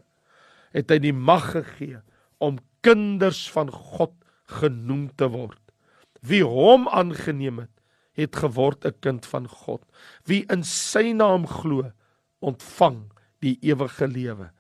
het 0.77 0.93
hy 0.93 1.01
die 1.03 1.15
mag 1.17 1.51
gegee 1.57 2.03
om 2.45 2.61
kinders 2.85 3.47
van 3.51 3.73
God 3.73 4.15
genoem 4.61 5.09
te 5.19 5.27
word. 5.33 5.59
Wie 6.23 6.45
hom 6.45 6.87
aangeneem 6.93 7.65
het, 7.65 7.75
het 8.19 8.37
geword 8.37 8.85
'n 8.85 8.99
kind 9.01 9.27
van 9.27 9.49
God. 9.49 9.83
Wie 10.27 10.45
in 10.51 10.65
sy 10.65 11.13
naam 11.13 11.47
glo, 11.47 11.93
ontvang 12.41 13.11
die 13.41 13.59
ewige 13.63 14.07
lewe. 14.07 14.51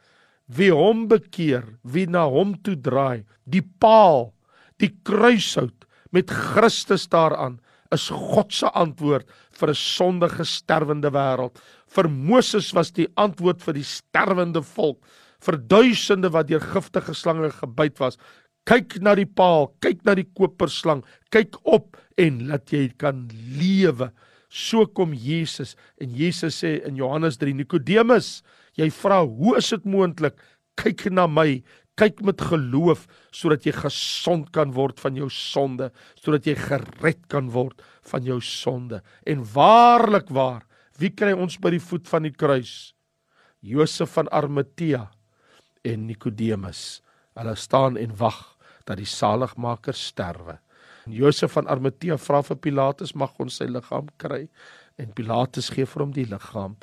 Wie 0.46 0.72
hom 0.72 1.08
bekeer, 1.08 1.64
wie 1.82 2.06
na 2.06 2.24
hom 2.28 2.54
toe 2.62 2.76
draai, 2.76 3.24
die 3.44 3.62
paal, 3.62 4.32
die 4.78 4.94
kruishout 5.02 5.84
met 6.10 6.30
Christus 6.30 7.08
daaraan, 7.08 7.60
is 7.92 8.08
God 8.12 8.52
se 8.52 8.68
antwoord 8.76 9.28
vir 9.60 9.68
'n 9.68 9.74
sondige 9.74 10.44
sterwende 10.44 11.10
wêreld. 11.10 11.56
Vir 11.88 12.08
Moses 12.08 12.72
was 12.72 12.90
die 12.92 13.08
antwoord 13.16 13.62
vir 13.62 13.74
die 13.74 13.84
sterwende 13.84 14.62
volk, 14.62 14.98
vir 15.40 15.56
duisende 15.56 16.30
wat 16.30 16.48
deur 16.48 16.60
giftige 16.60 17.14
slange 17.14 17.50
gebyt 17.50 17.98
was. 17.98 18.18
Kyk 18.68 18.98
na 19.00 19.14
die 19.16 19.25
paal, 19.25 19.70
kyk 19.80 20.02
na 20.04 20.12
die 20.18 20.26
koperslang, 20.37 21.00
kyk 21.32 21.56
op 21.64 21.96
en 22.20 22.42
laat 22.50 22.68
jy 22.68 22.90
kan 23.00 23.22
lewe. 23.56 24.10
So 24.52 24.84
kom 24.92 25.14
Jesus 25.16 25.72
en 25.96 26.12
Jesus 26.12 26.58
sê 26.60 26.75
in 26.84 26.98
Johannes 27.00 27.38
3 27.40 27.54
Nikodemus, 27.56 28.42
jy 28.76 28.90
vra, 28.90 29.25
"Hoe 29.25 29.56
is 29.56 29.70
dit 29.70 29.84
moontlik? 29.84 30.37
Kyk 30.76 31.10
na 31.10 31.26
my, 31.26 31.62
kyk 31.96 32.20
met 32.22 32.40
geloof 32.40 33.06
sodat 33.32 33.64
jy 33.64 33.72
gesond 33.72 34.52
kan 34.52 34.72
word 34.72 35.00
van 35.00 35.16
jou 35.16 35.30
sonde, 35.30 35.90
sodat 36.22 36.44
jy 36.44 36.54
gered 36.54 37.28
kan 37.28 37.50
word 37.50 37.80
van 38.02 38.22
jou 38.22 38.40
sonde." 38.40 39.00
En 39.26 39.44
waarlik 39.44 40.28
waar, 40.28 40.62
wie 40.98 41.10
kry 41.10 41.32
ons 41.32 41.56
by 41.56 41.70
die 41.70 41.80
voet 41.80 42.06
van 42.06 42.22
die 42.22 42.32
kruis? 42.32 42.92
Josef 43.62 44.10
van 44.10 44.28
Arimatea 44.28 45.10
en 45.84 46.06
Nikodemus. 46.06 47.00
Hulle 47.34 47.56
staan 47.56 47.96
en 47.96 48.14
wag 48.16 48.57
dat 48.88 49.00
die 49.00 49.09
saligmaker 49.09 49.97
sterwe. 49.97 50.59
En 51.07 51.14
Josef 51.16 51.54
van 51.57 51.68
Arimatea 51.68 52.16
vra 52.21 52.42
vir 52.45 52.61
Pilatus 52.64 53.14
mag 53.14 53.37
ons 53.42 53.61
sy 53.61 53.68
liggaam 53.68 54.09
kry 54.21 54.47
en 54.99 55.12
Pilatus 55.16 55.71
gee 55.75 55.87
vir 55.88 56.04
hom 56.04 56.14
die 56.16 56.26
liggaam 56.28 56.76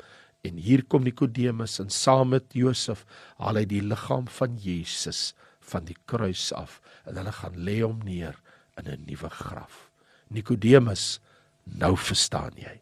en 0.46 0.60
hier 0.62 0.84
kom 0.86 1.04
Nikodemus 1.06 1.80
en 1.82 1.90
saam 1.90 2.32
met 2.34 2.54
Josef 2.54 3.04
haal 3.40 3.60
hy 3.60 3.66
die 3.70 3.82
liggaam 3.82 4.30
van 4.38 4.56
Jesus 4.62 5.32
van 5.66 5.86
die 5.88 5.98
kruis 6.10 6.48
af 6.54 6.80
en 7.04 7.18
hulle 7.18 7.34
gaan 7.40 7.58
lê 7.68 7.80
hom 7.82 8.00
neer 8.06 8.38
in 8.78 8.90
'n 8.92 9.04
nuwe 9.08 9.30
graf. 9.30 9.90
Nikodemus, 10.30 11.20
nou 11.64 11.96
verstaan 11.96 12.52
jy. 12.56 12.80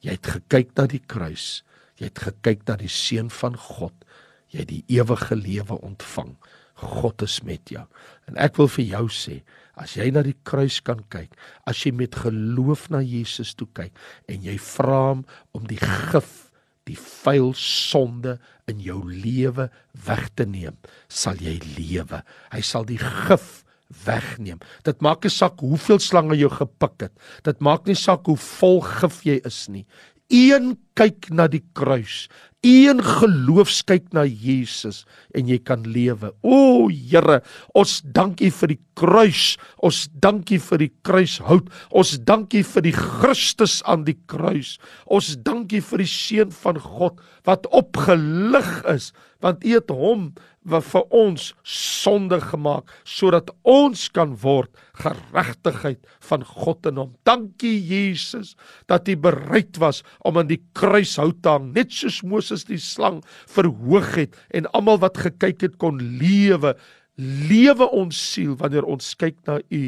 Jy 0.00 0.10
het 0.10 0.26
gekyk 0.26 0.76
na 0.76 0.86
die 0.86 1.02
kruis. 1.06 1.62
Jy 1.98 2.10
het 2.10 2.18
gekyk 2.18 2.66
na 2.68 2.76
die 2.76 2.88
seun 2.92 3.30
van 3.30 3.56
God. 3.56 4.04
Jy 4.52 4.58
het 4.58 4.68
die 4.68 4.84
ewige 4.88 5.36
lewe 5.36 5.80
ontvang. 5.80 6.36
God 6.76 7.22
is 7.24 7.40
met 7.46 7.72
jou. 7.72 7.84
En 8.28 8.36
ek 8.40 8.58
wil 8.60 8.68
vir 8.68 8.90
jou 8.92 9.06
sê, 9.12 9.40
As 9.76 9.92
jy 9.92 10.08
na 10.08 10.22
die 10.24 10.36
kruis 10.48 10.78
kan 10.80 11.02
kyk, 11.12 11.34
as 11.68 11.82
jy 11.84 11.92
met 11.92 12.16
geloof 12.16 12.86
na 12.88 13.02
Jesus 13.04 13.52
toe 13.58 13.68
kyk 13.76 13.92
en 14.32 14.46
jy 14.46 14.56
vra 14.72 15.00
hom 15.10 15.24
om 15.56 15.66
die 15.68 15.80
gif, 15.80 16.48
die 16.88 16.96
vuil 16.96 17.50
sonde 17.60 18.38
in 18.70 18.80
jou 18.80 19.02
lewe 19.04 19.68
weg 20.06 20.24
te 20.38 20.46
neem, 20.48 20.78
sal 21.12 21.36
jy 21.42 21.58
lewe. 21.76 22.22
Hy 22.54 22.62
sal 22.64 22.88
die 22.88 23.00
gif 23.02 23.66
wegneem. 24.06 24.62
Dit 24.86 25.04
maak 25.04 25.26
nie 25.26 25.34
saak 25.34 25.60
hoeveel 25.60 26.00
slange 26.02 26.38
jy 26.40 26.48
gepik 26.56 26.96
het. 27.04 27.14
Dit 27.44 27.60
maak 27.60 27.84
nie 27.86 27.98
saak 27.98 28.24
hoe 28.30 28.38
vol 28.40 28.80
gif 28.86 29.20
jy 29.28 29.36
is 29.44 29.66
nie. 29.68 29.84
Een 30.32 30.72
kyk 30.98 31.28
na 31.36 31.50
die 31.52 31.62
kruis. 31.76 32.26
Een 32.66 32.98
geloofs 32.98 33.84
kyk 33.86 34.08
na 34.16 34.24
Jesus 34.26 35.04
en 35.38 35.46
jy 35.46 35.60
kan 35.62 35.84
lewe. 35.86 36.32
O 36.42 36.88
Here, 36.90 37.38
ons 37.78 38.00
dankie 38.02 38.50
vir 38.50 38.72
die 38.72 38.80
kruis. 38.98 39.44
Ons 39.86 40.06
dankie 40.24 40.58
vir 40.64 40.82
die 40.82 40.90
kruishout. 41.06 41.70
Ons 41.94 42.16
dankie 42.26 42.64
vir 42.66 42.88
die 42.88 42.94
Christus 42.96 43.78
aan 43.86 44.02
die 44.08 44.16
kruis. 44.26 44.76
Ons 45.06 45.36
dankie 45.46 45.82
vir 45.84 46.02
die 46.02 46.10
seun 46.10 46.50
van 46.64 46.82
God 46.82 47.22
wat 47.46 47.70
opgelig 47.70 48.72
is 48.90 49.12
want 49.44 49.64
U 49.64 49.72
het 49.76 49.92
hom 49.92 50.28
wat 50.66 50.86
vir 50.88 51.04
ons 51.14 51.48
sonde 51.66 52.38
gemaak 52.42 52.90
sodat 53.06 53.52
ons 53.66 54.06
kan 54.14 54.34
word 54.42 54.72
geregtigheid 54.98 56.02
van 56.28 56.44
God 56.46 56.88
in 56.90 57.00
hom. 57.00 57.14
Dankie 57.28 57.76
Jesus 57.78 58.54
dat 58.90 59.08
U 59.08 59.16
bereid 59.28 59.78
was 59.82 60.02
om 60.26 60.40
aan 60.40 60.50
die 60.50 60.62
kruis 60.76 61.16
hout 61.20 61.38
te 61.42 61.54
hang, 61.54 61.70
net 61.76 61.94
soos 61.94 62.22
Moses 62.26 62.66
die 62.68 62.80
slang 62.82 63.22
verhoog 63.52 64.14
het 64.18 64.36
en 64.56 64.68
almal 64.76 65.00
wat 65.04 65.22
gekyk 65.22 65.68
het 65.68 65.78
kon 65.82 66.00
lewe. 66.20 66.74
Lewe 67.16 67.88
ons 67.96 68.18
siel 68.34 68.56
wanneer 68.60 68.84
ons 68.84 69.14
kyk 69.18 69.38
na 69.48 69.60
U 69.70 69.82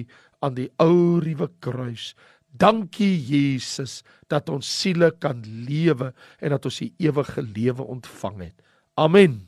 aan 0.44 0.54
die 0.56 0.70
ou 0.80 1.18
ruwe 1.22 1.50
kruis. 1.64 2.12
Dankie 2.58 3.18
Jesus 3.28 4.00
dat 4.30 4.48
ons 4.50 4.66
siele 4.66 5.10
kan 5.20 5.42
lewe 5.68 6.12
en 6.40 6.54
dat 6.54 6.64
ons 6.66 6.80
die 6.82 6.92
ewige 7.02 7.44
lewe 7.44 7.84
ontvang 7.84 8.48
het. 8.48 8.56
Amen. 8.98 9.47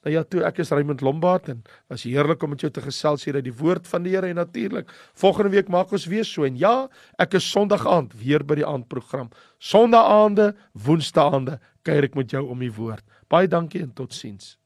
Nou 0.00 0.14
ja, 0.14 0.22
toe 0.24 0.40
ek 0.48 0.62
is 0.62 0.70
Raymond 0.72 1.02
Lombard 1.04 1.50
en 1.52 1.58
was 1.92 2.06
heerlik 2.08 2.40
om 2.42 2.54
met 2.54 2.62
jou 2.64 2.70
te 2.72 2.80
gesels 2.80 3.26
hier 3.26 3.36
uit 3.36 3.44
die 3.44 3.56
woord 3.56 3.88
van 3.90 4.06
die 4.06 4.14
Here 4.14 4.30
en 4.32 4.38
natuurlik 4.40 4.88
volgende 5.20 5.52
week 5.52 5.68
maak 5.68 5.92
ons 5.92 6.06
weer 6.08 6.24
so 6.24 6.46
en 6.48 6.56
ja, 6.56 6.88
ek 7.20 7.36
is 7.36 7.48
Sondag 7.50 7.84
aand 7.84 8.14
weer 8.16 8.40
by 8.40 8.56
die 8.62 8.66
aandprogram. 8.66 9.28
Sondaande, 9.60 10.54
Woensdaande 10.72 11.58
kuier 11.84 12.08
ek 12.08 12.16
met 12.16 12.32
jou 12.32 12.46
om 12.48 12.64
die 12.64 12.72
woord. 12.72 13.04
Baie 13.28 13.48
dankie 13.48 13.84
en 13.84 13.92
totsiens. 13.92 14.59